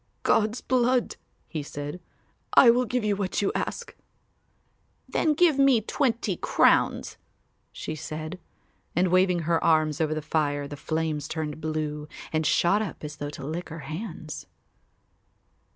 "God's 0.23 0.61
blood," 0.61 1.15
he 1.47 1.61
said, 1.61 1.99
"I 2.55 2.71
will 2.71 2.85
give 2.85 3.03
you 3.03 3.15
what 3.15 3.39
you 3.43 3.51
ask." 3.53 3.95
"Then 5.07 5.35
give 5.35 5.59
me 5.59 5.79
twenty 5.79 6.37
crowns," 6.37 7.17
she 7.71 7.93
said, 7.93 8.39
and 8.95 9.09
waving 9.09 9.41
her 9.41 9.63
arms 9.63 10.01
over 10.01 10.15
the 10.15 10.21
fire 10.23 10.67
the 10.67 10.75
flames 10.75 11.27
turned 11.27 11.61
blue 11.61 12.07
and 12.33 12.47
shot 12.47 12.81
up 12.81 13.03
as 13.03 13.17
though 13.17 13.29
to 13.29 13.45
lick 13.45 13.69
her 13.69 13.81
hands. 13.81 14.47